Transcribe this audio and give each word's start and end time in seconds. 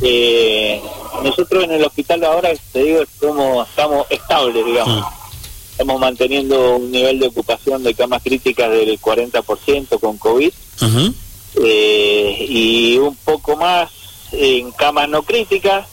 Eh, 0.00 0.80
nosotros 1.22 1.64
en 1.64 1.72
el 1.72 1.84
hospital 1.84 2.24
ahora, 2.24 2.50
te 2.72 2.82
digo, 2.82 3.02
es 3.02 3.08
como 3.18 3.62
estamos 3.62 4.06
estables, 4.10 4.64
digamos. 4.64 5.00
Mm. 5.00 5.26
Estamos 5.72 6.00
manteniendo 6.00 6.76
un 6.76 6.90
nivel 6.90 7.18
de 7.18 7.26
ocupación 7.26 7.82
de 7.82 7.94
camas 7.94 8.22
críticas 8.22 8.70
del 8.70 8.98
40% 8.98 10.00
con 10.00 10.16
COVID 10.16 10.50
eh, 11.62 12.46
y 12.48 12.96
un 12.96 13.14
poco 13.16 13.56
más 13.56 13.90
en 14.32 14.70
camas 14.72 15.08
no 15.08 15.22
críticas, 15.22 15.86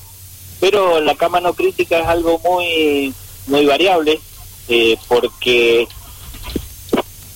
pero 0.61 1.01
la 1.01 1.15
cama 1.15 1.41
no 1.41 1.53
crítica 1.53 1.99
es 1.99 2.07
algo 2.07 2.39
muy 2.39 3.13
muy 3.47 3.65
variable 3.65 4.21
eh, 4.69 4.97
porque 5.09 5.85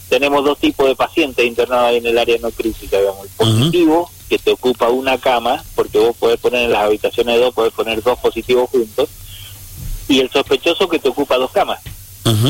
tenemos 0.07 0.43
dos 0.45 0.57
tipos 0.57 0.87
de 0.87 0.95
pacientes 0.95 1.45
internados 1.45 1.89
ahí 1.89 1.97
en 1.97 2.05
el 2.05 2.17
área 2.17 2.37
no 2.37 2.49
crítica, 2.51 2.97
digamos, 2.97 3.25
el 3.25 3.31
positivo 3.31 4.09
que 4.29 4.37
te 4.37 4.51
ocupa 4.51 4.89
una 4.89 5.17
cama, 5.17 5.63
porque 5.75 5.99
vos 5.99 6.15
podés 6.17 6.39
poner 6.39 6.63
en 6.63 6.71
las 6.71 6.83
habitaciones 6.83 7.39
dos, 7.39 7.53
podés 7.53 7.73
poner 7.73 8.01
dos 8.03 8.19
positivos 8.19 8.69
juntos, 8.69 9.09
y 10.09 10.19
el 10.19 10.29
sospechoso 10.29 10.87
que 10.87 10.99
te 10.99 11.09
ocupa 11.09 11.37
dos 11.37 11.51
camas, 11.51 11.79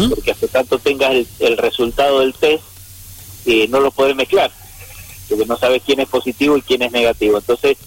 porque 0.09 0.31
hasta 0.31 0.47
tanto 0.47 0.79
tengas 0.79 1.11
el, 1.11 1.27
el 1.39 1.57
resultado 1.57 2.19
del 2.21 2.33
test, 2.33 2.63
eh, 3.45 3.67
no 3.69 3.79
lo 3.79 3.91
podés 3.91 4.15
mezclar, 4.15 4.51
porque 5.29 5.45
no 5.45 5.57
sabes 5.57 5.81
quién 5.85 5.99
es 5.99 6.07
positivo 6.09 6.57
y 6.57 6.61
quién 6.61 6.81
es 6.81 6.91
negativo. 6.91 7.37
Entonces, 7.37 7.77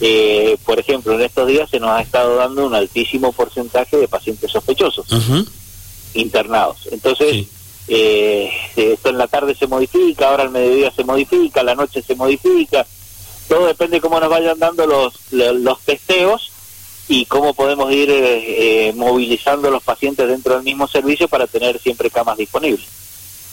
eh, 0.00 0.56
por 0.64 0.78
ejemplo, 0.78 1.14
en 1.14 1.20
estos 1.22 1.46
días 1.48 1.68
se 1.70 1.80
nos 1.80 1.90
ha 1.90 2.00
estado 2.02 2.36
dando 2.36 2.66
un 2.66 2.74
altísimo 2.74 3.32
porcentaje 3.32 3.96
de 3.96 4.08
pacientes 4.08 4.50
sospechosos 4.50 5.06
internados. 6.14 6.88
Entonces, 6.90 7.30
Sí. 7.32 7.48
eh, 7.88 8.50
esto 8.76 9.08
en 9.10 9.18
la 9.18 9.26
tarde 9.28 9.54
se 9.54 9.66
modifica, 9.66 10.28
ahora 10.30 10.42
al 10.44 10.50
mediodía 10.50 10.90
se 10.90 11.04
modifica, 11.04 11.60
a 11.60 11.64
la 11.64 11.74
noche 11.74 12.02
se 12.02 12.14
modifica. 12.14 12.86
Todo 13.48 13.66
depende 13.66 13.96
de 13.96 14.00
cómo 14.00 14.20
nos 14.20 14.28
vayan 14.28 14.58
dando 14.58 14.86
los, 14.86 15.14
lo- 15.30 15.52
los 15.54 15.80
testeos 15.82 16.50
y 17.08 17.24
cómo 17.24 17.54
podemos 17.54 17.90
ir 17.92 18.10
eh, 18.10 18.88
eh, 18.88 18.92
movilizando 18.94 19.70
los 19.70 19.82
pacientes 19.82 20.28
dentro 20.28 20.54
del 20.54 20.62
mismo 20.64 20.86
servicio 20.88 21.26
para 21.28 21.46
tener 21.46 21.80
siempre 21.80 22.10
camas 22.10 22.36
disponibles. 22.36 22.86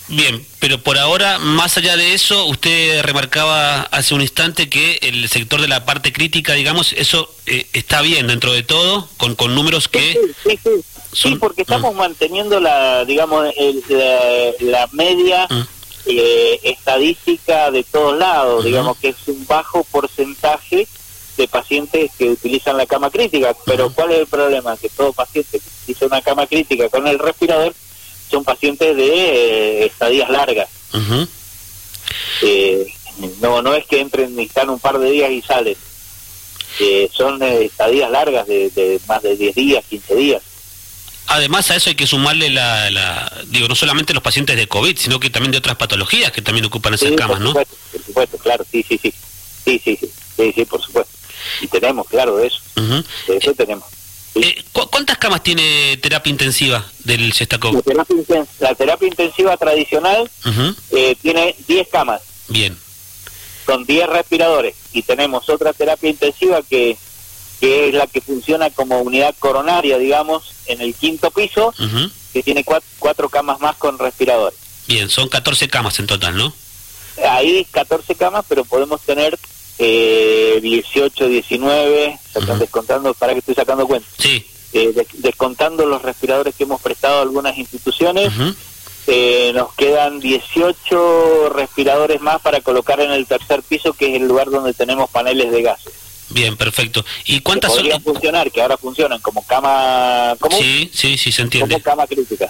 Bien, 0.07 0.45
pero 0.59 0.79
por 0.83 0.99
ahora, 0.99 1.39
más 1.39 1.77
allá 1.77 1.97
de 1.97 2.13
eso, 2.13 2.45
usted 2.45 3.01
remarcaba 3.01 3.81
hace 3.83 4.13
un 4.13 4.21
instante 4.21 4.69
que 4.69 4.99
el 5.01 5.27
sector 5.29 5.59
de 5.61 5.67
la 5.67 5.83
parte 5.85 6.13
crítica, 6.13 6.53
digamos, 6.53 6.93
eso 6.93 7.33
eh, 7.47 7.65
está 7.73 8.01
bien 8.03 8.27
dentro 8.27 8.53
de 8.53 8.61
todo, 8.61 9.07
con, 9.17 9.33
con 9.35 9.55
números 9.55 9.87
que... 9.87 10.13
Sí, 10.13 10.49
sí, 10.51 10.59
sí. 10.63 10.69
Sí, 11.13 11.35
porque 11.39 11.61
estamos 11.61 11.95
manteniendo 11.95 12.59
la, 12.59 13.05
digamos, 13.05 13.47
el- 13.57 13.81
la, 13.87 14.19
la 14.59 14.89
media 14.91 15.47
Mm. 15.49 15.61
Eh, 16.05 16.59
estadística 16.63 17.71
de 17.71 17.83
todos 17.83 18.17
lados, 18.17 18.63
digamos 18.63 18.97
que 18.97 19.09
es 19.09 19.27
un 19.27 19.45
bajo 19.47 19.83
porcentaje 19.85 20.87
de 21.37 21.47
pacientes 21.47 22.11
que 22.17 22.29
utilizan 22.29 22.77
la 22.77 22.85
cama 22.85 23.09
crítica, 23.09 23.55
pero 23.65 23.91
¿cuál 23.91 24.11
es 24.11 24.19
el 24.19 24.27
problema? 24.27 24.77
Que 24.77 24.89
todo 24.89 25.13
paciente 25.13 25.59
que 25.59 25.67
utiliza 25.83 26.05
una 26.05 26.21
cama 26.21 26.47
crítica 26.47 26.89
con 26.89 27.07
el 27.07 27.19
respirador 27.19 27.73
son 28.29 28.43
pacientes 28.43 28.95
de 28.95 29.07
eh, 29.07 29.85
estadías 29.85 30.29
largas. 30.29 30.69
Eh, 32.41 32.93
no 33.41 33.61
no 33.61 33.73
es 33.73 33.85
que 33.85 33.99
entren 33.99 34.37
y 34.39 34.43
están 34.43 34.69
un 34.69 34.79
par 34.79 34.99
de 34.99 35.09
días 35.09 35.31
y 35.31 35.41
salen. 35.41 35.75
Eh, 36.79 37.09
son 37.11 37.41
estadías 37.41 38.11
largas 38.11 38.47
de, 38.47 38.69
de 38.69 38.99
más 39.07 39.23
de 39.23 39.37
10 39.37 39.55
días, 39.55 39.85
15 39.89 40.15
días. 40.15 40.41
Además 41.35 41.69
a 41.69 41.75
eso 41.75 41.89
hay 41.89 41.95
que 41.95 42.07
sumarle 42.07 42.49
la, 42.49 42.89
la- 42.91 43.43
digo, 43.47 43.67
no 43.67 43.75
solamente 43.75 44.13
los 44.13 44.23
pacientes 44.23 44.55
de 44.55 44.67
COVID, 44.67 44.97
sino 44.97 45.19
que 45.19 45.29
también 45.29 45.51
de 45.51 45.57
otras 45.57 45.75
patologías 45.75 46.31
que 46.31 46.41
también 46.41 46.65
ocupan 46.65 46.93
esas 46.93 47.09
Sí, 47.09 47.15
camas, 47.15 47.37
por 47.37 47.41
¿no? 47.41 47.47
supuesto, 47.49 47.75
por 47.91 48.03
supuesto, 48.05 48.37
claro, 48.37 48.65
sí, 48.71 48.85
sí, 48.87 48.97
sí. 49.01 49.13
Sí, 49.65 49.81
sí, 49.83 49.97
sí, 49.99 50.09
sí, 50.37 50.53
sí, 50.55 50.65
por 50.65 50.81
supuesto. 50.81 51.11
Y 51.61 51.67
tenemos, 51.67 52.07
claro, 52.07 52.37
de 52.37 52.47
eso. 52.47 52.59
De 53.27 53.37
eso 53.37 53.53
tenemos. 53.53 53.83
Sí. 54.33 54.41
Eh, 54.43 54.63
¿cu- 54.71 54.87
¿Cuántas 54.89 55.17
camas 55.17 55.43
tiene 55.43 55.97
terapia 55.97 56.29
intensiva 56.29 56.85
del 57.03 57.29
La 57.29 57.33
Cestacov? 57.35 57.83
terapia, 57.83 58.15
inten- 58.15 58.47
la 58.59 58.75
terapia 58.75 59.07
intensiva 59.07 59.57
tradicional 59.57 60.29
eh, 60.91 61.15
tiene 61.21 61.55
10 61.67 61.87
camas 61.89 62.21
Bien. 62.47 62.77
con 63.65 63.85
10 63.85 64.07
respiradores 64.07 64.75
y 64.93 65.01
tenemos 65.01 65.49
otra 65.49 65.73
terapia 65.73 66.09
intensiva 66.09 66.61
que, 66.69 66.97
que 67.59 67.89
es 67.89 67.93
la 67.95 68.07
que 68.07 68.21
funciona 68.21 68.69
como 68.69 68.99
unidad 69.01 69.33
coronaria, 69.39 69.97
digamos, 69.97 70.51
en 70.67 70.81
el 70.81 70.93
quinto 70.93 71.31
piso, 71.31 71.73
que 72.33 72.43
tiene 72.43 72.65
cuat- 72.65 72.83
cuatro 72.99 73.29
camas 73.29 73.59
más 73.59 73.75
con 73.77 73.97
respiradores. 73.97 74.57
Bien, 74.87 75.09
son 75.09 75.29
14 75.29 75.67
camas 75.69 75.97
en 75.99 76.07
total, 76.07 76.35
¿no? 76.37 76.53
Ahí 77.29 77.65
14 77.71 78.13
camas, 78.15 78.45
pero 78.47 78.65
podemos 78.65 79.01
tener 79.01 79.37
eh, 79.77 80.59
18, 80.61 81.27
19, 81.27 82.19
se 82.31 82.39
están 82.39 82.55
Ujú. 82.55 82.59
descontando, 82.61 83.13
para 83.13 83.33
que 83.33 83.39
estoy 83.39 83.55
sacando 83.55 83.85
cuenta, 83.87 84.07
Sí. 84.17 84.45
eh, 84.73 84.91
des- 84.93 85.07
descontando 85.21 85.85
los 85.85 86.01
respiradores 86.01 86.55
que 86.55 86.63
hemos 86.63 86.81
prestado 86.81 87.19
a 87.19 87.21
algunas 87.23 87.57
instituciones, 87.57 88.31
eh, 89.07 89.51
nos 89.53 89.73
quedan 89.75 90.19
18 90.19 91.49
respiradores 91.49 92.21
más 92.21 92.41
para 92.41 92.61
colocar 92.61 92.99
en 93.01 93.11
el 93.11 93.25
tercer 93.27 93.63
piso, 93.63 93.93
que 93.93 94.09
es 94.15 94.21
el 94.21 94.27
lugar 94.27 94.49
donde 94.49 94.73
tenemos 94.73 95.09
paneles 95.09 95.51
de 95.51 95.61
gases. 95.61 95.93
Bien, 96.29 96.57
perfecto. 96.57 97.05
¿Y 97.25 97.35
Que 97.37 97.43
cuántas 97.43 97.71
son? 97.71 97.81
podrían 97.81 98.01
funcionar, 98.01 98.51
que 98.51 98.61
ahora 98.61 98.77
funcionan 98.77 99.19
como 99.21 99.45
cama 99.45 100.35
común, 100.39 100.59
Sí, 100.59 100.89
sí, 100.93 101.17
sí, 101.17 101.31
se 101.31 101.43
entiende. 101.43 101.75
como 101.75 101.83
cama 101.83 102.07
crítica. 102.07 102.49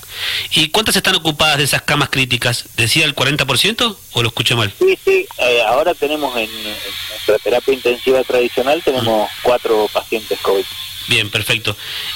¿Y 0.52 0.70
cuántas 0.70 0.96
están 0.96 1.16
ocupadas 1.16 1.58
de 1.58 1.66
esas 1.66 1.82
camas 1.82 2.10
críticas? 2.10 2.66
¿Decía 2.78 3.06
el 3.06 3.14
40% 3.16 3.98
o 4.14 4.22
lo 4.22 4.30
escuché 4.30 4.56
mal? 4.56 4.72
Sí, 4.80 4.98
sí, 5.04 5.28
eh, 5.40 5.62
ahora 5.68 5.94
tenemos 5.94 6.36
en, 6.38 6.50
en 6.50 6.76
nuestra 7.10 7.38
terapia 7.40 7.74
intensiva 7.74 8.24
tradicional, 8.24 8.82
tenemos 8.84 9.30
cuatro 9.44 9.90
pacientes 9.92 10.40
COVID. 10.40 10.64
Bien, 11.08 11.30
perfecto. 11.30 11.76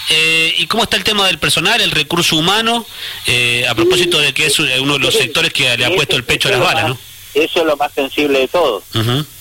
Eh, 0.09 0.53
¿Y 0.57 0.65
cómo 0.67 0.83
está 0.83 0.95
el 0.97 1.03
tema 1.03 1.27
del 1.27 1.37
personal, 1.39 1.79
el 1.81 1.91
recurso 1.91 2.35
humano? 2.37 2.85
Eh, 3.27 3.65
a 3.69 3.75
propósito 3.75 4.17
de 4.19 4.33
que 4.33 4.45
es 4.47 4.57
uno 4.59 4.93
de 4.93 4.99
los 4.99 5.13
sectores 5.13 5.53
que 5.53 5.77
le 5.77 5.85
ha 5.85 5.91
puesto 5.93 6.15
el 6.15 6.23
pecho 6.23 6.47
a 6.47 6.51
las 6.51 6.59
balas, 6.61 6.87
¿no? 6.89 6.97
Eso 7.35 7.59
es 7.59 7.65
lo 7.65 7.77
más 7.77 7.93
sensible 7.93 8.39
de 8.39 8.47
todo. 8.47 8.81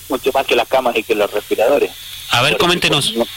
Mucho 0.09 0.31
más 0.33 0.45
que 0.45 0.55
las 0.55 0.67
camas 0.67 0.95
y 0.95 1.03
que 1.03 1.15
los 1.15 1.31
respiradores. 1.31 1.91
A 2.31 2.41
ver, 2.41 2.51
Porque 2.53 2.61
coméntenos. 2.65 3.05
cuando- 3.11 3.31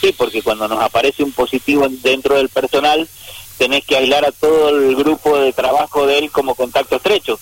Sí, 0.00 0.14
porque 0.16 0.42
cuando 0.42 0.66
nos 0.66 0.80
aparece 0.82 1.22
un 1.22 1.32
positivo 1.32 1.84
en- 1.84 2.00
dentro 2.00 2.34
del 2.36 2.48
personal, 2.48 3.06
tenés 3.58 3.84
que 3.84 3.96
aislar 3.98 4.24
a 4.24 4.32
todo 4.32 4.70
el 4.70 4.96
grupo 4.96 5.38
de 5.38 5.52
trabajo 5.52 6.06
de 6.06 6.18
él 6.18 6.30
como 6.30 6.54
contacto 6.54 6.96
estrecho, 6.96 7.38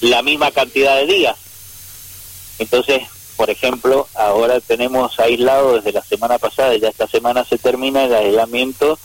la 0.00 0.22
misma 0.22 0.50
cantidad 0.50 0.96
de 0.96 1.06
días. 1.06 1.36
Entonces, 2.58 3.02
por 3.36 3.48
ejemplo, 3.50 4.08
ahora 4.14 4.58
tenemos 4.60 5.18
aislado 5.20 5.74
desde 5.76 5.92
la 5.92 6.02
semana 6.02 6.38
pasada, 6.38 6.74
y 6.74 6.80
ya 6.80 6.88
esta 6.88 7.06
semana 7.06 7.44
se 7.44 7.58
termina 7.58 8.04
el 8.04 8.14
aislamiento 8.14 8.98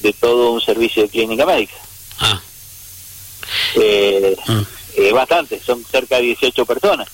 de 0.00 0.12
todo 0.14 0.50
un 0.50 0.60
servicio 0.60 1.04
de 1.04 1.08
clínica 1.10 1.46
médica. 1.46 1.74
Ah, 2.18 2.40
Eh, 3.76 4.36
mm. 4.46 4.60
eh, 4.96 5.12
bastante, 5.12 5.60
son 5.64 5.84
cerca 5.84 6.16
de 6.16 6.22
18 6.22 6.64
personas. 6.66 7.08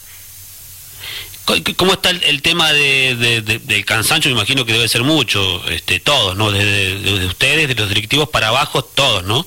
¿Cómo 1.76 1.94
está 1.94 2.10
el, 2.10 2.22
el 2.25 2.43
tema 2.43 2.72
de, 2.72 3.16
de- 3.16 3.41
de- 3.43 3.59
del 3.59 3.84
cansancio? 3.84 4.31
Me 4.31 4.37
imagino 4.37 4.65
que 4.65 4.72
debe 4.72 4.87
ser 4.88 5.03
mucho, 5.03 5.69
este, 5.69 5.98
todos, 5.98 6.37
¿no? 6.37 6.53
Desde, 6.53 6.98
desde 7.00 7.26
ustedes, 7.26 7.66
de 7.69 7.75
los 7.75 7.88
directivos 7.88 8.28
para 8.28 8.48
abajo, 8.48 8.82
todos, 8.84 9.25
¿no? 9.25 9.44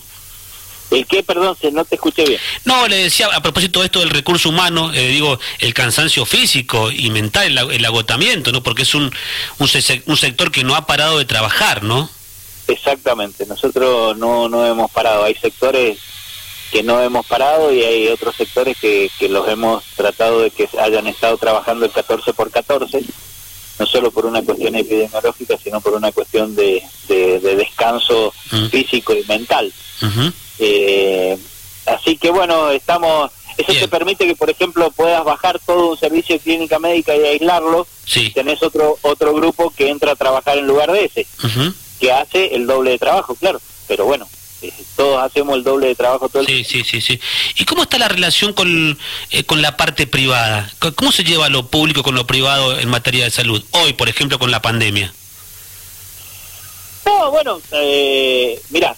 ¿El 0.92 1.08
qué, 1.08 1.24
perdón, 1.24 1.56
no 1.72 1.86
te 1.86 1.96
escuché 1.96 2.24
bien? 2.26 2.40
No, 2.66 2.88
le 2.88 2.98
decía 2.98 3.28
a 3.34 3.42
propósito 3.42 3.80
de 3.80 3.86
esto 3.86 4.00
del 4.02 4.10
recurso 4.10 4.50
humano, 4.50 4.94
eh, 4.94 5.08
digo, 5.08 5.40
el 5.60 5.74
cansancio 5.74 6.26
físico 6.26 6.92
y 6.92 7.10
mental, 7.10 7.48
el, 7.48 7.58
ag- 7.58 7.74
el 7.74 7.86
agotamiento, 7.86 8.52
¿no? 8.52 8.62
Porque 8.62 8.84
es 8.84 8.94
un, 8.94 9.04
un, 9.60 9.70
un 10.06 10.18
sector 10.18 10.52
que 10.52 10.64
no 10.64 10.76
ha 10.76 10.86
parado 10.86 11.18
de 11.18 11.26
trabajar, 11.26 11.84
¿no? 11.84 12.10
Exactamente, 12.68 13.46
nosotros 13.46 14.18
no, 14.18 14.50
no 14.50 14.66
hemos 14.66 14.92
parado, 14.92 15.24
hay 15.24 15.36
sectores 15.36 15.98
que 16.72 16.84
no 16.84 17.02
hemos 17.02 17.26
parado 17.26 17.72
y 17.72 17.84
hay 17.84 18.08
otros 18.08 18.36
sectores 18.36 18.78
que, 18.78 19.10
que 19.20 19.30
los 19.30 19.48
hemos 19.48 19.84
tratado 19.96 20.42
de 20.42 20.52
que 20.52 20.68
hayan 20.80 21.08
estado 21.08 21.38
trabajando 21.38 21.86
el 21.86 21.92
14 21.92 22.34
por 22.34 22.50
14, 22.52 23.02
no 23.80 23.86
solo 23.86 24.12
por 24.12 24.26
una 24.26 24.42
cuestión 24.44 24.76
epidemiológica, 24.76 25.58
sino 25.64 25.82
por 25.82 25.94
una 25.94 26.12
cuestión 26.12 26.56
de, 26.56 26.82
de- 27.08 27.40
de 27.40 27.56
descanso 27.56 28.34
físico 28.72 29.14
y 29.14 29.24
mental. 29.26 29.72
Eh, 30.60 31.38
así 31.86 32.18
que 32.18 32.30
bueno, 32.30 32.70
estamos... 32.72 33.32
Eso 33.56 33.72
Bien. 33.72 33.84
te 33.84 33.88
permite 33.88 34.26
que, 34.26 34.36
por 34.36 34.50
ejemplo, 34.50 34.90
puedas 34.90 35.24
bajar 35.24 35.60
todo 35.64 35.92
un 35.92 35.98
servicio 35.98 36.34
de 36.36 36.42
clínica 36.42 36.80
médica 36.80 37.16
y 37.16 37.24
aislarlo. 37.24 37.86
Sí. 38.04 38.32
Tenés 38.32 38.64
otro 38.64 38.98
otro 39.04 39.32
grupo 39.36 39.72
que 39.78 39.90
entra 39.90 40.14
a 40.14 40.16
trabajar 40.16 40.58
en 40.58 40.66
lugar 40.66 40.92
de 40.92 41.06
ese 41.06 41.28
que 42.00 42.12
hace 42.12 42.56
el 42.56 42.66
doble 42.66 42.90
de 42.92 42.98
trabajo, 42.98 43.36
claro. 43.36 43.62
Pero 43.88 44.06
bueno, 44.06 44.28
todos 44.96 45.22
hacemos 45.24 45.56
el 45.56 45.64
doble 45.64 45.88
de 45.88 45.96
trabajo 45.96 46.30
todo 46.30 46.42
el 46.42 46.48
Sí, 46.48 46.64
sí, 46.64 46.84
sí, 46.84 47.02
sí. 47.02 47.20
¿Y 47.58 47.66
cómo 47.66 47.84
está 47.84 47.98
la 47.98 48.08
relación 48.08 48.54
con, 48.54 48.98
eh, 49.32 49.44
con 49.44 49.62
la 49.62 49.76
parte 49.78 50.08
privada? 50.08 50.72
¿Cómo 50.96 51.12
se 51.12 51.24
lleva 51.24 51.50
lo 51.50 51.68
público 51.68 52.04
con 52.04 52.16
lo 52.16 52.26
privado 52.28 52.80
en 52.80 52.90
materia 52.90 53.24
de 53.26 53.32
salud? 53.32 53.64
Hoy, 53.72 53.94
por 53.94 54.10
ejemplo, 54.10 54.40
con 54.40 54.52
la 54.52 54.62
pandemia. 54.62 55.14
No, 57.06 57.32
bueno, 57.32 57.62
eh, 57.72 58.62
mira, 58.70 58.96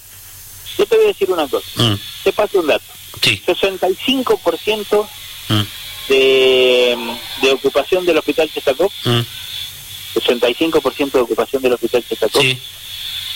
yo 0.78 0.86
te 0.86 0.96
voy 0.96 1.04
a 1.06 1.08
decir 1.08 1.30
una 1.30 1.48
cosa. 1.48 1.66
Mm, 1.76 1.94
Te 2.24 2.32
paso 2.32 2.60
un 2.60 2.66
dato. 2.68 2.84
Sí. 3.22 3.42
65% 3.46 5.08
Mm, 5.48 5.62
de, 6.08 6.96
de 7.42 7.50
ocupación 7.52 8.04
del 8.04 8.18
hospital 8.18 8.50
Chestacó 8.52 8.90
mm, 9.04 9.20
65% 10.18 11.12
de 11.12 11.20
ocupación 11.20 11.62
del 11.62 11.72
hospital 11.74 12.04
Chestacó, 12.08 12.40
Sí. 12.40 12.58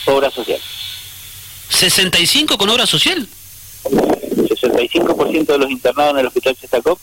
obra 0.07 0.29
social. 0.31 0.61
¿65 1.81 2.57
con 2.59 2.69
obra 2.69 2.87
social? 2.87 3.27
65% 3.85 5.47
de 5.47 5.59
los 5.59 5.71
internados 5.71 6.13
en 6.15 6.21
el 6.21 6.27
hospital 6.27 6.57
Chestacó 6.57 6.99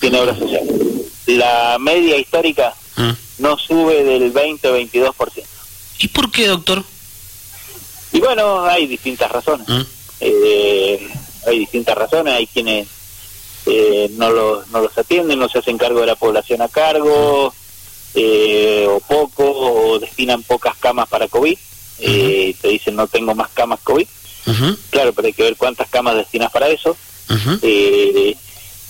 tiene 0.00 0.18
obra 0.18 0.36
social. 0.36 0.62
La 1.26 1.76
media 1.78 2.16
histórica 2.16 2.74
Mm. 2.96 3.12
no 3.38 3.56
sube 3.56 4.04
del 4.04 4.30
20 4.30 4.68
o 4.68 4.74
22%. 4.76 5.46
¿Y 6.00 6.08
por 6.08 6.30
qué, 6.30 6.46
doctor? 6.46 6.84
Y 8.12 8.20
bueno, 8.20 8.64
hay 8.64 8.86
distintas 8.86 9.30
razones. 9.30 9.68
Mm. 9.68 9.80
Eh, 10.20 11.08
hay 11.46 11.58
distintas 11.60 11.96
razones, 11.96 12.34
hay 12.34 12.46
quienes 12.46 12.88
eh, 13.66 14.10
no, 14.16 14.30
los, 14.30 14.68
no 14.68 14.80
los 14.80 14.96
atienden, 14.98 15.38
no 15.38 15.48
se 15.48 15.58
hacen 15.58 15.78
cargo 15.78 16.00
de 16.00 16.06
la 16.06 16.16
población 16.16 16.60
a 16.62 16.68
cargo, 16.68 17.54
eh, 18.14 18.86
o 18.88 19.00
poco, 19.00 19.44
o 19.50 19.98
destinan 19.98 20.42
pocas 20.42 20.76
camas 20.76 21.08
para 21.08 21.28
COVID, 21.28 21.56
eh, 22.00 22.54
te 22.60 22.68
dicen 22.68 22.96
no 22.96 23.06
tengo 23.06 23.34
más 23.34 23.50
camas 23.50 23.80
COVID. 23.84 24.06
Claro, 24.90 25.12
pero 25.12 25.26
hay 25.26 25.32
que 25.34 25.42
ver 25.44 25.56
cuántas 25.56 25.88
camas 25.88 26.16
destinas 26.16 26.50
para 26.50 26.68
eso. 26.68 26.96
Eh, 27.62 28.36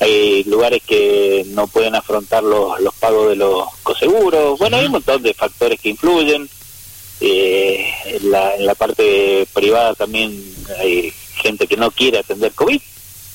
hay 0.00 0.44
lugares 0.44 0.82
que 0.86 1.44
no 1.48 1.66
pueden 1.66 1.94
afrontar 1.94 2.42
los, 2.42 2.80
los 2.80 2.94
pagos 2.94 3.28
de 3.28 3.36
los 3.36 3.68
coseguros. 3.82 4.58
Bueno, 4.58 4.78
hay 4.78 4.86
un 4.86 4.92
montón 4.92 5.22
de 5.22 5.34
factores 5.34 5.78
que 5.80 5.90
influyen. 5.90 6.48
Eh, 7.22 7.86
en, 8.06 8.30
la, 8.30 8.56
en 8.56 8.64
la 8.64 8.74
parte 8.74 9.46
privada 9.52 9.94
también 9.94 10.42
hay 10.78 11.12
gente 11.36 11.66
que 11.66 11.76
no 11.76 11.90
quiere 11.90 12.18
atender 12.18 12.52
COVID 12.52 12.80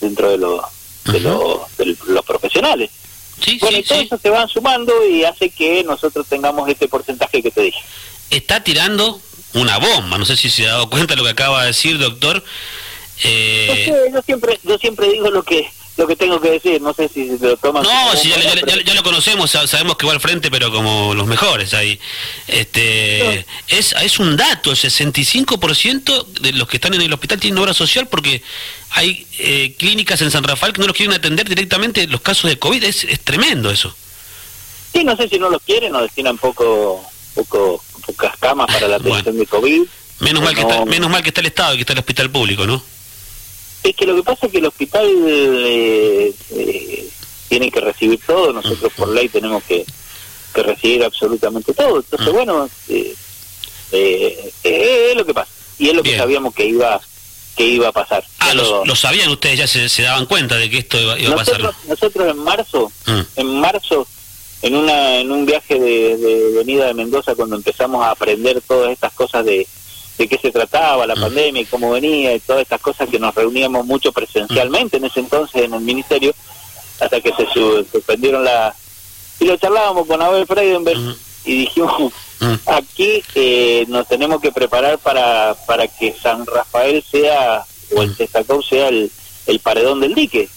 dentro 0.02 0.32
de, 0.32 0.38
los 0.40 0.62
de, 1.06 1.20
los- 1.20 1.78
de 1.78 1.96
los 2.08 2.26
profesionales. 2.26 2.90
Sí, 3.40 3.60
Bueno, 3.62 3.78
sí, 3.78 3.84
y 3.84 3.86
todo 3.88 4.00
sí. 4.00 4.06
eso 4.06 4.18
se 4.18 4.30
van 4.32 4.48
sumando 4.50 5.06
y 5.08 5.24
hace 5.24 5.50
que 5.52 5.84
nosotros 5.84 6.26
tengamos 6.28 6.68
este 6.68 6.88
porcentaje 6.88 7.44
que 7.44 7.52
te 7.52 7.62
dije. 7.62 7.80
Está 8.32 8.64
tirando 8.64 9.22
una 9.56 9.78
bomba. 9.80 10.18
No 10.18 10.26
sé 10.26 10.38
si 10.38 10.50
se 10.50 10.68
ha 10.68 10.74
dado 10.74 10.90
cuenta 10.90 11.14
de 11.14 11.18
lo 11.18 11.24
que 11.24 11.32
acaba 11.32 11.62
de 11.62 11.68
decir, 11.68 11.98
doctor. 11.98 12.44
Eh, 13.24 13.68
No 13.90 13.96
sé, 13.96 14.12
yo 14.14 14.22
siempre 14.22 14.60
yo 14.64 14.78
siempre 14.78 15.10
digo 15.10 15.30
lo 15.32 15.44
que 15.44 15.68
lo 15.98 16.06
que 16.08 16.18
tengo 16.18 16.42
que 16.42 16.50
decir, 16.52 16.82
no 16.82 16.94
sé 16.94 17.08
si 17.08 17.26
se 17.38 17.46
lo 17.48 17.56
toman 17.56 17.82
No, 17.84 18.16
si 18.18 18.28
ya, 18.28 18.36
bomba, 18.36 18.54
ya- 18.54 18.62
pero- 18.66 18.68
ya- 18.80 18.84
ya 18.84 18.94
lo 18.96 19.04
conocemos, 19.04 19.50
sa- 19.50 19.66
sabemos 19.66 19.96
que 19.96 20.06
va 20.06 20.12
al 20.12 20.20
frente, 20.20 20.52
pero 20.52 20.70
como 20.70 21.14
los 21.14 21.26
mejores 21.26 21.74
ahí. 21.74 21.98
Este, 22.48 23.46
es, 23.70 23.94
es 24.02 24.20
un 24.20 24.36
dato, 24.36 24.72
el 24.72 24.76
65% 24.78 26.24
de 26.42 26.52
los 26.52 26.68
que 26.68 26.76
están 26.78 26.94
en 26.96 27.02
el 27.02 27.14
hospital 27.14 27.40
tienen 27.40 27.58
obra 27.64 27.74
social 27.74 28.08
porque 28.10 28.42
hay 28.90 29.26
eh, 29.40 29.74
clínicas 29.80 30.22
en 30.22 30.32
San 30.32 30.44
Rafael 30.44 30.74
que 30.74 30.82
no 30.82 30.88
los 30.88 30.96
quieren 30.98 31.16
atender 31.16 31.48
directamente 31.48 32.08
los 32.08 32.20
casos 32.20 32.50
de 32.50 32.60
COVID. 32.60 32.84
Es, 32.84 33.06
es 33.06 33.22
tremendo 33.22 33.72
eso. 33.72 33.96
Sí, 34.94 35.06
no 35.06 35.16
sé 35.16 35.30
si 35.30 35.40
no 35.40 35.50
los 35.50 35.62
quieren 35.62 35.96
o 35.96 36.02
destinan 36.02 36.38
poco, 36.38 37.10
poco, 37.36 37.84
pocas 38.06 38.36
camas 38.38 38.68
para 38.74 38.88
la 38.88 38.96
atención 38.96 39.24
Bueno. 39.24 39.40
de 39.40 39.46
COVID. 39.48 39.82
Menos 40.20 40.42
mal, 40.44 40.56
que 40.56 40.62
está, 40.62 40.86
menos 40.86 41.10
mal 41.10 41.22
que 41.22 41.30
está 41.30 41.42
el 41.42 41.48
Estado 41.48 41.74
y 41.74 41.78
que 41.78 41.82
está 41.82 41.94
el 41.94 42.00
hospital 42.00 42.32
público, 42.32 42.66
¿no? 42.66 42.82
Es 43.84 43.96
que 43.96 44.06
lo 44.08 44.16
que 44.16 44.24
pasa 44.24 44.46
es 44.48 44.52
que 44.52 44.58
el 44.60 44.66
hospital 44.66 45.06
eh, 45.28 46.34
eh, 46.52 47.10
tiene 47.50 47.70
que 47.70 47.82
recibir 47.82 48.20
todo, 48.26 48.52
nosotros 48.54 48.92
por 48.96 49.10
ley 49.10 49.30
tenemos 49.30 49.62
que, 49.64 49.86
que 50.54 50.64
recibir 50.64 51.04
absolutamente 51.04 51.74
todo. 51.74 51.98
Entonces, 51.98 52.28
Mm. 52.28 52.32
bueno, 52.34 52.70
eh, 52.90 53.14
eh, 53.92 54.52
es 55.12 55.16
lo 55.18 55.26
que 55.26 55.34
pasa. 55.34 55.52
Y 55.78 55.90
es 55.90 55.94
lo 55.96 56.02
que 56.04 56.18
sabíamos 56.18 56.54
que 56.56 56.66
iba 56.66 57.00
que 57.58 57.66
iba 57.66 57.88
a 57.88 57.92
pasar. 57.94 58.26
Ah, 58.40 58.54
lo, 58.54 58.84
lo- 58.84 58.96
sabían 58.98 59.30
ustedes, 59.30 59.58
ya 59.60 59.68
se, 59.68 59.88
se 59.88 60.02
daban 60.02 60.26
cuenta 60.26 60.58
de 60.58 60.70
que 60.70 60.80
esto 60.80 61.00
iba, 61.00 61.18
iba 61.18 61.32
a 61.34 61.36
pasar. 61.38 61.62
nosotros, 61.62 61.86
nosotros 61.88 62.28
en 62.32 62.38
marzo, 62.44 62.92
Mm. 63.06 63.22
en 63.38 63.60
marzo, 63.62 64.08
en 64.66 64.76
una 64.76 65.18
en 65.20 65.32
un 65.32 65.46
viaje 65.46 65.80
de, 65.80 66.18
de 66.18 66.52
venida 66.58 66.86
de 66.88 66.94
Mendoza, 66.96 67.36
cuando 67.36 67.56
empezamos 67.56 68.04
a 68.04 68.10
aprender 68.12 68.62
todas 68.62 68.92
estas 68.92 69.14
cosas 69.14 69.46
de, 69.46 69.68
de 70.18 70.28
qué 70.28 70.38
se 70.40 70.52
trataba, 70.52 71.06
la 71.06 71.16
Mm. 71.16 71.22
pandemia 71.22 71.62
y 71.62 71.66
cómo 71.66 71.92
venía, 71.92 72.34
y 72.34 72.40
todas 72.40 72.64
estas 72.64 72.82
cosas 72.82 73.08
que 73.10 73.20
nos 73.20 73.36
reuníamos 73.36 73.86
mucho 73.86 74.12
presencialmente 74.12 74.98
en 74.98 75.06
ese 75.06 75.20
entonces 75.20 75.62
en 75.64 75.74
el 75.76 75.82
ministerio, 75.82 76.34
hasta 77.00 77.22
que 77.22 77.32
se 77.34 77.46
su- 77.54 77.86
suspendieron 77.92 78.44
la... 78.44 78.74
Y 79.40 79.46
lo 79.46 79.58
charlábamos 79.58 80.08
con 80.08 80.22
Abel 80.22 80.48
Freidenberg 80.48 80.98
Ujú. 81.00 81.16
y 81.46 81.58
dijimos, 81.60 82.14
Mm. 82.42 82.54
aquí 82.66 83.24
eh, 83.36 83.86
nos 83.88 84.08
tenemos 84.10 84.42
que 84.42 84.52
preparar 84.52 84.98
para, 85.00 85.56
para 85.68 85.88
que 85.88 86.14
San 86.22 86.46
Rafael 86.46 87.02
sea, 87.10 87.64
o 87.96 88.02
el 88.02 88.10
Mm. 88.10 88.16
Cestacó 88.16 88.62
sea 88.62 88.88
el, 88.90 89.10
el 89.48 89.60
paredón 89.60 90.00
del 90.02 90.14
dique. 90.16 90.50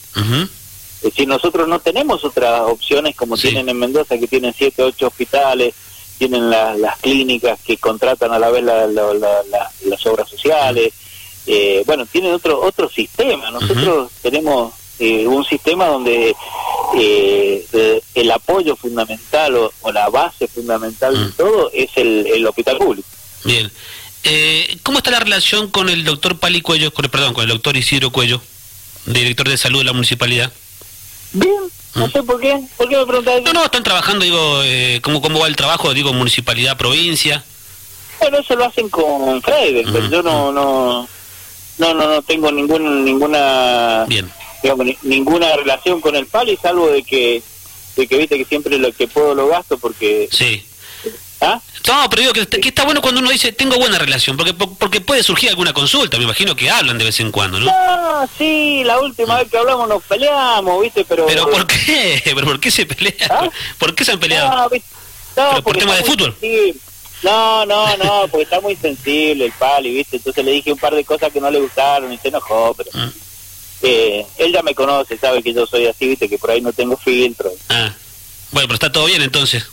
Es 0.98 1.02
decir, 1.10 1.28
nosotros 1.28 1.68
no 1.68 1.78
tenemos 1.80 2.24
otras 2.24 2.60
opciones 2.62 3.14
como 3.16 3.36
Sí. 3.36 3.48
tienen 3.48 3.68
en 3.68 3.78
Mendoza, 3.78 4.18
que 4.18 4.26
tienen 4.26 4.52
siete, 4.56 4.82
ocho 4.82 5.06
hospitales, 5.06 5.74
tienen 6.18 6.50
la- 6.50 6.74
las 6.76 6.98
clínicas 6.98 7.58
que 7.64 7.76
contratan 7.76 8.32
a 8.32 8.38
la 8.38 8.50
vez 8.50 8.64
la- 8.64 8.86
la- 8.88 9.14
la- 9.14 9.42
la- 9.50 9.70
las 9.86 10.06
obras 10.06 10.28
sociales. 10.28 10.92
Eh, 11.46 11.82
bueno, 11.86 12.04
tienen 12.06 12.32
otro 12.34 12.60
otro 12.60 12.90
sistema. 12.90 13.50
Nosotros 13.50 14.10
tenemos 14.22 14.74
eh, 15.00 15.28
un 15.28 15.44
sistema 15.44 15.86
donde 15.86 16.34
eh, 16.96 17.66
de- 17.70 18.02
el 18.14 18.30
apoyo 18.32 18.74
fundamental 18.74 19.54
o, 19.56 19.72
o 19.82 19.92
la 19.92 20.08
base 20.08 20.48
fundamental 20.48 21.14
de 21.14 21.26
Mm. 21.26 21.32
todo 21.36 21.70
es 21.72 21.90
el, 21.96 22.26
el 22.26 22.44
hospital 22.46 22.78
público. 22.78 23.06
Bien. 23.44 23.70
Eh, 24.24 24.76
¿Cómo 24.82 24.98
está 24.98 25.10
la 25.12 25.20
relación 25.20 25.70
con 25.70 25.88
el 25.88 26.02
doctor 26.04 26.38
Pali 26.40 26.60
Cuello, 26.62 26.92
con 26.92 27.06
perdón, 27.08 27.32
con 27.34 27.44
el 27.44 27.50
doctor 27.50 27.76
Isidro 27.76 28.10
Cuello, 28.10 28.40
director 29.06 29.48
de 29.48 29.56
salud 29.56 29.78
de 29.78 29.84
la 29.84 29.92
municipalidad? 29.92 30.52
Bien, 31.32 31.54
no 31.94 32.08
sé 32.08 32.22
por 32.22 32.40
qué. 32.40 32.58
¿Por 32.76 32.88
qué 32.88 32.96
me 32.96 33.06
preguntas 33.06 33.42
No, 33.42 33.52
no, 33.52 33.64
están 33.64 33.82
trabajando, 33.82 34.24
digo, 34.24 34.62
eh, 34.64 35.00
¿cómo, 35.02 35.20
¿cómo 35.20 35.40
va 35.40 35.46
el 35.46 35.56
trabajo? 35.56 35.92
Digo, 35.94 36.12
municipalidad, 36.12 36.76
provincia. 36.76 37.44
Bueno, 38.20 38.38
eso 38.38 38.56
lo 38.56 38.64
hacen 38.64 38.88
con 38.88 39.40
Freidenberg. 39.42 40.08
Mm, 40.08 40.10
Yo 40.10 40.22
no, 40.22 40.50
no, 40.52 41.08
no, 41.78 41.94
no, 41.94 42.08
no 42.08 42.22
tengo 42.22 42.50
ningún, 42.50 43.04
ninguna, 43.04 44.04
Bien. 44.08 44.30
digamos, 44.62 44.86
ni- 44.86 44.98
ninguna 45.02 45.54
relación 45.56 46.00
con 46.00 46.16
el 46.16 46.26
Pali, 46.26 46.56
salvo 46.60 46.88
de 46.88 47.02
que, 47.04 47.42
de 47.96 48.06
que 48.08 48.16
viste 48.16 48.36
que 48.38 48.44
siempre 48.44 48.78
lo 48.78 48.92
que 48.92 49.06
puedo 49.06 49.34
lo 49.34 49.48
gasto 49.48 49.78
porque, 49.78 50.28
Sí. 50.32 50.64
¿Ah? 51.40 51.60
No, 51.86 52.10
pero 52.10 52.20
digo 52.22 52.32
que, 52.32 52.40
está- 52.42 52.58
que 52.58 52.68
está 52.68 52.84
bueno 52.84 53.00
cuando 53.00 53.20
uno 53.20 53.30
dice, 53.30 53.52
tengo 53.52 53.76
buena 53.76 53.98
relación, 53.98 54.36
porque 54.36 54.52
porque 54.54 55.00
puede 55.00 55.22
surgir 55.22 55.48
alguna 55.50 55.72
consulta, 55.72 56.18
me 56.18 56.24
imagino 56.24 56.54
que 56.56 56.70
hablan 56.70 56.98
de 56.98 57.04
vez 57.04 57.18
en 57.20 57.30
cuando, 57.32 57.60
¿no? 57.60 57.66
No, 57.66 58.28
sí, 58.36 58.82
la 58.84 59.00
última 59.00 59.38
vez 59.38 59.48
que 59.50 59.56
hablamos 59.58 59.88
nos 59.88 60.02
peleamos, 60.04 60.82
viste, 60.82 61.04
pero. 61.04 61.26
Pero 61.26 61.48
¿por 61.50 61.66
qué? 61.66 62.20
¿Pero 62.24 62.44
por 62.46 62.60
qué 62.60 62.70
se 62.70 62.86
pelean? 62.86 63.30
¿Ah? 63.30 63.48
¿Por 63.78 63.94
qué 63.94 64.04
se 64.04 64.12
han 64.12 64.20
peleado? 64.20 64.54
No, 64.56 64.68
viste, 64.68 64.88
no, 65.36 65.50
¿Pero 65.50 65.62
por 65.62 65.76
tema 65.76 65.94
de 65.96 66.04
fútbol? 66.04 66.36
sensible. 66.38 66.80
No, 67.22 67.66
no, 67.66 67.96
no, 67.96 68.28
porque 68.28 68.44
está 68.44 68.60
muy 68.60 68.76
sensible 68.76 69.46
el 69.46 69.52
Pali, 69.52 69.92
viste, 69.92 70.16
entonces 70.18 70.44
le 70.44 70.52
dije 70.52 70.70
un 70.72 70.78
par 70.78 70.94
de 70.94 71.04
cosas 71.04 71.32
que 71.32 71.40
no 71.40 71.50
le 71.50 71.58
gustaron 71.60 72.12
y 72.12 72.18
se 72.18 72.28
enojó, 72.28 72.74
pero. 72.76 72.90
Mm. 72.92 73.10
Eh, 73.80 74.26
él 74.38 74.52
ya 74.52 74.62
me 74.62 74.74
conoce, 74.74 75.16
sabe 75.18 75.42
que 75.42 75.52
yo 75.52 75.64
soy 75.66 75.86
así, 75.86 76.08
viste, 76.08 76.28
que 76.28 76.38
por 76.38 76.50
ahí 76.50 76.60
no 76.60 76.72
tengo 76.72 76.96
filtro. 76.96 77.50
Ah. 77.68 77.92
Bueno, 78.50 78.66
pero 78.68 78.74
está 78.74 78.90
todo 78.90 79.04
bien 79.06 79.22
entonces. 79.22 79.64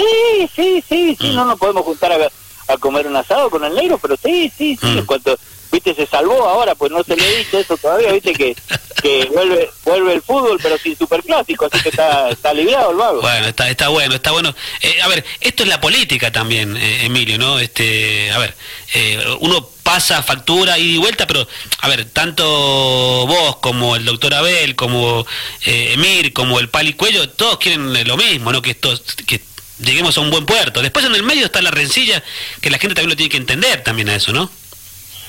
Sí, 0.00 0.48
sí, 0.56 0.84
sí, 0.88 1.16
sí, 1.20 1.26
Mm. 1.28 1.34
no 1.34 1.44
nos 1.44 1.58
podemos 1.58 1.82
juntar 1.84 2.12
a, 2.12 2.72
a 2.72 2.76
comer 2.78 3.06
un 3.06 3.16
asado 3.16 3.50
con 3.50 3.64
el 3.64 3.74
negro, 3.74 3.98
pero 3.98 4.16
sí, 4.22 4.50
sí, 4.56 4.76
sí, 4.80 4.86
Mm. 4.86 4.98
en 4.98 5.06
cuanto, 5.06 5.38
viste, 5.72 5.94
se 5.94 6.06
salvó 6.06 6.48
ahora, 6.48 6.74
pues 6.74 6.90
no 6.90 7.02
se 7.04 7.16
le 7.16 7.36
dicho 7.38 7.58
eso 7.58 7.76
todavía, 7.76 8.12
viste, 8.12 8.32
que, 8.32 8.56
que 9.02 9.26
vuelve 9.32 9.70
vuelve 9.84 10.14
el 10.14 10.22
fútbol, 10.22 10.58
pero 10.62 10.78
sin 10.78 10.96
superclásico, 10.96 11.66
así 11.66 11.82
que 11.82 11.88
está, 11.90 12.28
está 12.30 12.50
aliviado 12.50 12.90
el 12.92 12.96
vago. 12.96 13.20
Bueno, 13.20 13.46
está, 13.48 13.68
está 13.68 13.88
bueno, 13.88 14.14
está 14.14 14.30
bueno. 14.30 14.54
Eh, 14.82 15.00
a 15.02 15.08
ver, 15.08 15.24
esto 15.40 15.62
es 15.64 15.68
la 15.68 15.80
política 15.80 16.30
también, 16.32 16.76
eh, 16.76 17.06
Emilio, 17.06 17.38
¿no? 17.38 17.58
Este, 17.58 18.30
a 18.30 18.38
ver, 18.38 18.54
eh, 18.94 19.18
uno 19.40 19.68
pasa 19.82 20.22
factura 20.22 20.78
y 20.78 20.98
vuelta, 20.98 21.26
pero, 21.26 21.48
a 21.80 21.88
ver, 21.88 22.04
tanto 22.04 22.44
vos 22.46 23.56
como 23.56 23.96
el 23.96 24.04
doctor 24.04 24.34
Abel, 24.34 24.76
como 24.76 25.26
eh, 25.66 25.92
Emir, 25.94 26.32
como 26.32 26.60
el 26.60 26.68
Pali 26.68 26.92
Cuello, 26.92 27.28
todos 27.30 27.58
quieren 27.58 27.92
lo 28.06 28.16
mismo, 28.16 28.52
¿no? 28.52 28.62
Que 28.62 28.70
esto, 28.72 28.92
que 29.26 29.40
lleguemos 29.84 30.16
a 30.16 30.20
un 30.20 30.30
buen 30.30 30.46
puerto. 30.46 30.82
Después 30.82 31.04
en 31.04 31.14
el 31.14 31.22
medio 31.22 31.46
está 31.46 31.60
la 31.62 31.70
rencilla, 31.70 32.22
que 32.60 32.70
la 32.70 32.78
gente 32.78 32.94
también 32.94 33.10
lo 33.10 33.16
tiene 33.16 33.30
que 33.30 33.36
entender 33.36 33.82
también 33.82 34.08
a 34.08 34.14
eso, 34.16 34.32
¿no? 34.32 34.50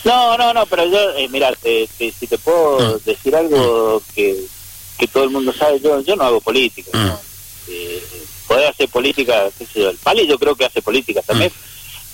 No, 0.03 0.37
no, 0.37 0.53
no, 0.53 0.65
pero 0.65 0.85
yo, 0.89 1.11
eh, 1.17 1.27
mira, 1.29 1.51
te- 1.61 1.87
te- 1.97 2.11
si 2.11 2.25
te 2.27 2.37
puedo 2.37 2.79
Mm. 2.97 3.03
decir 3.05 3.35
algo 3.35 4.01
que, 4.15 4.35
que 4.97 5.07
todo 5.07 5.23
el 5.23 5.29
mundo 5.29 5.53
sabe, 5.53 5.79
yo 5.79 6.01
yo 6.01 6.15
no 6.15 6.23
hago 6.23 6.41
política, 6.41 6.89
Mm. 6.93 7.05
¿no? 7.07 7.19
Eh, 7.69 8.03
poder 8.47 8.67
hacer 8.67 8.89
política, 8.89 9.49
qué 9.57 9.65
sé 9.65 9.79
yo, 9.81 9.89
el 9.89 9.97
Pali 9.97 10.25
yo 10.27 10.37
creo 10.39 10.55
que 10.55 10.65
hace 10.65 10.81
política 10.81 11.21
también, 11.21 11.51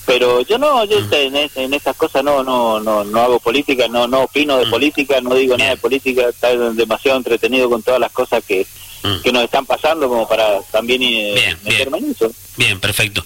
pero 0.06 0.42
yo 0.42 0.56
no, 0.58 0.84
yo 0.84 0.98
en, 1.10 1.34
en 1.54 1.74
esas 1.74 1.96
cosas 1.96 2.22
no, 2.22 2.42
no, 2.44 2.78
no, 2.78 3.04
no 3.04 3.20
hago 3.20 3.40
política, 3.40 3.88
no, 3.88 4.06
no 4.06 4.22
opino 4.22 4.56
de 4.58 4.66
política, 4.66 5.20
no 5.20 5.34
digo 5.34 5.56
nada 5.56 5.70
de 5.70 5.76
política, 5.78 6.28
está 6.28 6.54
demasiado 6.54 7.16
entretenido 7.16 7.68
con 7.70 7.82
todas 7.82 7.98
las 8.00 8.12
cosas 8.12 8.44
que, 8.46 8.66
mm. 9.02 9.22
que 9.22 9.32
nos 9.32 9.44
están 9.44 9.66
pasando 9.66 10.08
como 10.08 10.28
para 10.28 10.60
también 10.70 11.02
eh, 11.02 11.56
meterme 11.64 11.98
en 11.98 12.10
eso. 12.10 12.30
Bien, 12.58 12.80
perfecto. 12.80 13.24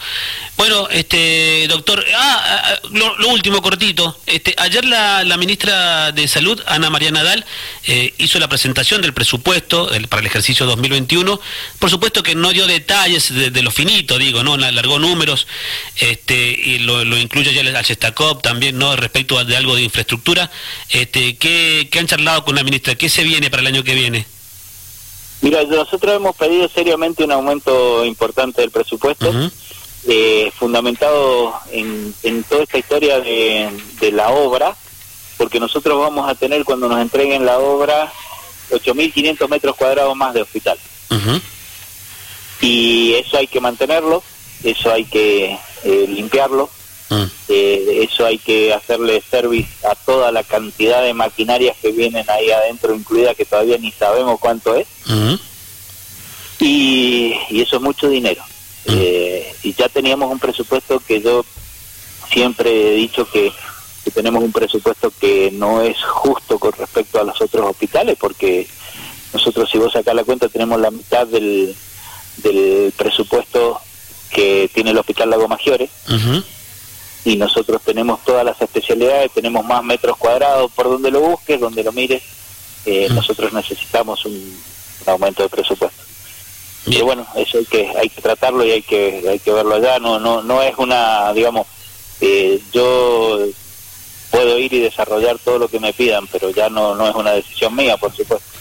Bueno, 0.58 0.88
este 0.90 1.66
doctor, 1.66 2.04
ah, 2.14 2.42
ah, 2.44 2.62
ah 2.64 2.88
lo, 2.90 3.28
último 3.28 3.62
cortito. 3.62 4.14
Este, 4.26 4.54
ayer 4.58 4.84
la, 4.84 5.24
la, 5.24 5.38
ministra 5.38 6.12
de 6.12 6.28
Salud, 6.28 6.60
Ana 6.66 6.90
María 6.90 7.10
Nadal, 7.10 7.46
eh, 7.86 8.12
hizo 8.18 8.38
la 8.38 8.48
presentación 8.48 9.00
del 9.00 9.14
presupuesto 9.14 9.88
para 10.10 10.20
el 10.20 10.26
ejercicio 10.26 10.66
2021. 10.66 11.40
Por 11.78 11.88
supuesto 11.88 12.22
que 12.22 12.34
no 12.34 12.50
dio 12.50 12.66
detalles 12.66 13.32
de, 13.34 13.62
lo 13.62 13.70
finito, 13.70 14.18
digo, 14.18 14.42
no, 14.42 14.58
largó 14.58 14.98
números, 14.98 15.46
este, 15.96 16.50
y 16.50 16.80
lo, 16.80 17.02
lo 17.06 17.16
incluye 17.16 17.54
ya 17.54 17.62
al 17.62 17.84
Chestacop 17.84 18.42
también, 18.42 18.76
no, 18.76 18.94
respecto 18.96 19.42
de 19.42 19.56
algo 19.56 19.74
de 19.74 19.82
infraestructura. 19.82 20.50
Este, 20.90 21.36
¿qué, 21.36 21.88
¿Qué 21.90 21.98
han 21.98 22.06
charlado 22.06 22.44
con 22.44 22.54
la 22.54 22.64
ministra? 22.64 22.96
¿Qué 22.96 23.08
se 23.08 23.24
viene 23.24 23.48
para 23.48 23.62
el 23.62 23.68
año 23.68 23.82
que 23.82 23.94
viene? 23.94 24.26
Mira, 25.42 25.64
nosotros 25.64 26.14
hemos 26.14 26.36
pedido 26.36 26.68
seriamente 26.68 27.24
un 27.24 27.32
aumento 27.32 28.04
importante 28.04 28.60
del 28.60 28.70
presupuesto, 28.70 29.28
eh, 30.06 30.52
fundamentado 30.56 31.52
en, 31.72 32.14
toda 32.48 32.62
esta 32.62 32.78
historia 32.78 33.18
de, 33.18 34.12
la 34.12 34.30
obra, 34.30 34.76
porque 35.36 35.58
nosotros 35.58 35.98
vamos 35.98 36.30
a 36.30 36.36
tener 36.36 36.64
cuando 36.64 36.88
nos 36.88 37.00
entreguen 37.00 37.44
la 37.44 37.58
obra 37.58 38.12
8.500 38.70 39.48
metros 39.48 39.74
cuadrados 39.74 40.16
más 40.16 40.32
de 40.32 40.42
hospital. 40.42 40.78
Y 42.60 43.14
eso 43.14 43.36
hay 43.36 43.48
que 43.48 43.60
mantenerlo, 43.60 44.22
eso 44.62 44.92
hay 44.92 45.04
que 45.06 45.58
eh, 45.82 46.06
limpiarlo, 46.08 46.70
Mm. 47.12 47.30
Eh, 47.48 48.08
eso 48.10 48.24
hay 48.24 48.38
que 48.38 48.72
hacerle 48.72 49.22
service 49.30 49.68
a 49.86 49.94
toda 49.94 50.32
la 50.32 50.42
cantidad 50.42 51.02
de 51.02 51.12
maquinarias 51.12 51.76
que 51.80 51.92
vienen 51.92 52.28
ahí 52.30 52.50
adentro, 52.50 52.94
incluida 52.94 53.34
que 53.34 53.44
todavía 53.44 53.76
ni 53.78 53.92
sabemos 53.92 54.40
cuánto 54.40 54.74
es. 54.74 54.86
Mm. 55.06 55.34
Y, 56.60 57.34
eso 57.50 57.76
es 57.76 57.82
mucho 57.82 58.08
dinero. 58.08 58.42
Mm. 58.86 58.94
Eh, 58.96 59.54
y 59.62 59.74
ya 59.74 59.88
teníamos 59.88 60.30
un 60.30 60.38
presupuesto 60.38 61.00
que 61.00 61.20
yo 61.20 61.44
siempre 62.32 62.70
he 62.70 62.94
dicho 62.94 63.28
que, 63.30 63.52
tenemos 64.14 64.42
un 64.42 64.52
presupuesto 64.52 65.12
que 65.20 65.50
no 65.52 65.80
es 65.80 65.96
justo 66.02 66.58
con 66.58 66.72
respecto 66.72 67.20
a 67.20 67.24
los 67.24 67.40
otros 67.40 67.70
hospitales, 67.70 68.16
porque 68.18 68.66
nosotros, 69.32 69.70
si 69.70 69.78
vos 69.78 69.92
sacás 69.92 70.14
la 70.14 70.24
cuenta, 70.24 70.48
tenemos 70.48 70.80
la 70.80 70.90
mitad 70.90 71.26
del, 71.26 71.74
del 72.38 72.92
presupuesto 72.96 73.80
que 74.30 74.68
tiene 74.74 74.90
el 74.90 74.98
Hospital 74.98 75.30
Lago 75.30 75.46
Maggiore 75.46 75.88
y 77.24 77.36
nosotros 77.36 77.80
tenemos 77.84 78.24
todas 78.24 78.44
las 78.44 78.60
especialidades, 78.60 79.32
tenemos 79.32 79.64
más 79.64 79.82
metros 79.84 80.16
cuadrados 80.16 80.70
por 80.72 80.88
donde 80.88 81.10
lo 81.10 81.20
busques, 81.20 81.60
donde 81.60 81.84
lo 81.84 81.92
mires, 81.92 82.22
eh, 82.84 83.08
nosotros 83.10 83.52
necesitamos 83.52 84.24
un, 84.24 84.62
aumento 85.06 85.42
de 85.42 85.48
presupuesto. 85.48 86.02
Y 86.86 87.00
bueno, 87.02 87.26
eso 87.36 87.58
hay 87.58 87.64
que 87.64 87.92
hay 87.96 88.08
que 88.08 88.20
tratarlo 88.20 88.64
y 88.64 88.72
hay 88.72 88.82
que 88.82 89.24
hay 89.28 89.38
que 89.38 89.52
verlo 89.52 89.74
allá, 89.76 89.98
no 89.98 90.18
no 90.18 90.42
no 90.42 90.62
es 90.62 90.76
una, 90.78 91.32
digamos, 91.32 91.66
eh, 92.20 92.60
yo 92.72 93.38
puedo 94.32 94.58
ir 94.58 94.72
y 94.72 94.80
desarrollar 94.80 95.38
todo 95.38 95.60
lo 95.60 95.68
que 95.68 95.78
me 95.78 95.92
pidan, 95.92 96.26
pero 96.26 96.50
ya 96.50 96.68
no 96.68 96.96
no 96.96 97.08
es 97.08 97.14
una 97.14 97.32
decisión 97.32 97.76
mía, 97.76 97.96
por 97.96 98.12
supuesto. 98.16 98.52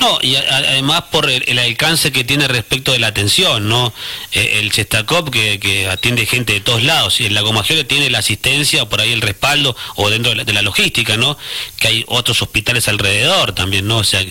No, 0.00 0.18
y 0.20 0.36
además 0.36 1.04
por 1.10 1.30
el, 1.30 1.58
alcance 1.58 2.12
que 2.12 2.24
tiene 2.24 2.48
respecto 2.48 2.92
de 2.92 2.98
la 2.98 3.08
atención, 3.08 3.68
¿no? 3.68 3.92
Eh, 4.32 4.58
el 4.60 4.72
Chestacop 4.72 5.30
que, 5.30 5.88
atiende 5.90 6.26
gente 6.26 6.54
de 6.54 6.60
todos 6.60 6.82
lados, 6.82 7.20
y 7.20 7.26
el 7.26 7.34
Lago 7.34 7.52
Maggiore 7.52 7.84
tiene 7.84 8.10
la 8.10 8.18
asistencia, 8.18 8.82
o 8.82 8.88
por 8.88 9.00
ahí 9.00 9.12
el 9.12 9.20
respaldo, 9.20 9.76
o 9.96 10.10
dentro 10.10 10.34
de 10.34 10.52
la, 10.52 10.62
logística, 10.62 11.16
¿no? 11.16 11.36
Que 11.78 11.88
hay 11.88 12.04
otros 12.08 12.42
hospitales 12.42 12.88
alrededor 12.88 13.52
también, 13.52 13.86
¿no? 13.86 13.98
O 13.98 14.04
sea, 14.04 14.24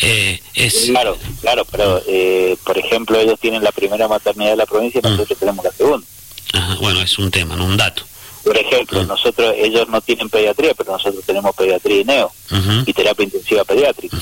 eh, 0.00 0.40
es... 0.54 0.86
Claro, 0.86 1.18
claro, 1.40 1.64
pero 1.70 2.02
eh, 2.06 2.56
por 2.64 2.78
ejemplo 2.78 3.18
ellos 3.18 3.38
tienen 3.40 3.62
la 3.62 3.72
primera 3.72 4.08
maternidad 4.08 4.50
de 4.50 4.56
la 4.56 4.66
provincia 4.66 5.00
y 5.02 5.08
nosotros 5.08 5.36
mm. 5.36 5.40
tenemos 5.40 5.64
la 5.64 5.72
segunda. 5.72 6.06
bueno, 6.80 7.00
es 7.00 7.18
un 7.18 7.30
tema, 7.30 7.56
¿no? 7.56 7.64
Un 7.64 7.76
dato. 7.76 8.04
Por 8.44 8.56
ejemplo, 8.58 9.04
nosotros, 9.04 9.54
ellos 9.56 9.88
no 9.88 10.00
tienen 10.00 10.28
pediatría, 10.28 10.74
pero 10.74 10.92
nosotros 10.92 11.24
tenemos 11.24 11.54
pediatría 11.54 12.00
y 12.00 12.04
neo, 12.04 12.32
y 12.86 12.92
terapia 12.92 13.24
intensiva 13.24 13.64
pediátrica. 13.64 14.16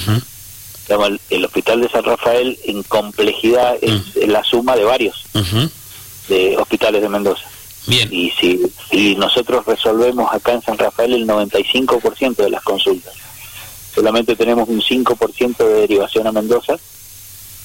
El, 1.30 1.44
Hospital 1.44 1.82
de 1.82 1.88
San 1.88 2.02
Rafael 2.02 2.58
en 2.64 2.82
complejidad 2.82 3.76
es 3.80 4.16
la 4.26 4.42
suma 4.42 4.74
de 4.76 4.84
varios 4.84 5.24
de 6.28 6.56
hospitales 6.56 7.00
de 7.02 7.08
Mendoza. 7.08 7.44
Bien. 7.86 8.08
Y 8.12 8.30
si 8.30 9.16
nosotros 9.16 9.64
resolvemos 9.64 10.32
acá 10.32 10.52
en 10.52 10.62
San 10.62 10.76
Rafael 10.76 11.14
el 11.14 11.26
95% 11.26 12.36
de 12.36 12.50
las 12.50 12.62
consultas, 12.62 13.14
solamente 13.94 14.36
tenemos 14.36 14.68
un 14.68 14.80
5% 14.80 15.56
de 15.56 15.74
derivación 15.80 16.26
a 16.26 16.32
Mendoza, 16.32 16.76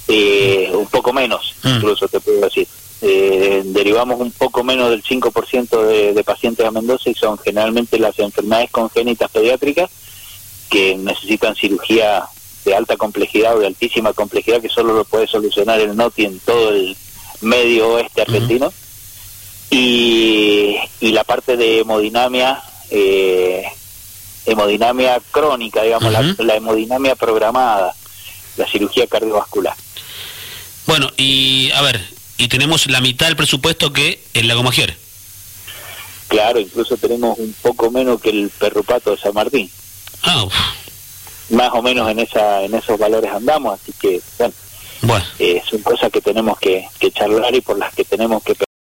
eh, 0.07 0.54
poco 1.05 1.13
menos, 1.13 1.53
mm. 1.63 1.67
incluso 1.67 2.07
te 2.07 2.19
puedo 2.19 2.41
decir. 2.41 2.67
Eh, 3.01 3.61
derivamos 3.65 4.19
un 4.19 4.31
poco 4.31 4.63
menos 4.63 4.89
del 4.89 5.03
5% 5.03 5.85
de, 5.85 6.13
de 6.13 6.23
pacientes 6.23 6.65
a 6.65 6.71
Mendoza 6.71 7.09
y 7.09 7.13
son 7.13 7.37
generalmente 7.37 7.99
las 7.99 8.17
enfermedades 8.17 8.71
congénitas 8.71 9.29
pediátricas 9.29 9.91
que 10.69 10.97
necesitan 10.97 11.55
cirugía 11.55 12.23
de 12.63 12.73
alta 12.73 12.97
complejidad 12.97 13.55
o 13.55 13.59
de 13.59 13.67
altísima 13.67 14.13
complejidad 14.13 14.61
que 14.61 14.69
solo 14.69 14.95
lo 14.95 15.05
puede 15.05 15.27
solucionar 15.27 15.79
el 15.79 15.95
NOTI 15.95 16.25
en 16.25 16.39
todo 16.39 16.69
el 16.69 16.97
medio 17.41 17.89
oeste 17.93 18.21
argentino. 18.23 18.73
y, 19.69 20.77
y, 21.01 21.11
la 21.11 21.23
parte 21.23 21.57
de 21.57 21.81
hemodinamia, 21.81 22.63
eh, 22.89 23.65
hemodinamia 24.47 25.21
crónica, 25.29 25.83
digamos, 25.83 26.11
la, 26.39 26.55
hemodinamia 26.55 27.15
programada, 27.15 27.93
la 28.57 28.65
cirugía 28.65 29.05
cardiovascular. 29.05 29.75
Bueno, 30.87 31.11
y 31.17 31.71
a 31.71 31.81
ver, 31.81 32.01
y 32.37 32.47
tenemos 32.47 32.87
la 32.87 33.01
mitad 33.01 33.27
del 33.27 33.35
presupuesto 33.35 33.91
que 33.91 34.23
el 34.33 34.47
Lago 34.47 34.63
Maggiore. 34.63 34.95
Claro, 36.27 36.59
incluso 36.59 36.97
tenemos 36.97 37.37
un 37.37 37.53
poco 37.61 37.91
menos 37.91 38.21
que 38.21 38.29
el 38.29 38.49
Perrupato 38.49 39.11
de 39.11 39.17
San 39.17 39.33
Martín. 39.33 39.69
Ah, 40.23 40.45
más 41.49 41.69
o 41.73 41.81
menos 41.81 42.09
en 42.09 42.19
esa 42.19 42.63
en 42.63 42.73
esos 42.73 42.97
valores 42.97 43.31
andamos, 43.31 43.79
así 43.79 43.93
que 43.99 44.19
bueno, 44.37 44.53
eh, 45.37 45.61
son 45.69 45.81
cosas 45.81 46.11
que 46.11 46.21
tenemos 46.21 46.57
que, 46.57 46.87
que 46.99 47.11
charlar 47.11 47.53
y 47.53 47.61
por 47.61 47.77
las 47.77 47.93
que 47.93 48.03
tenemos 48.03 48.41
que 48.43 48.55